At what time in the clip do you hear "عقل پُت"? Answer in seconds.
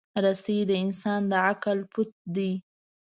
1.47-2.11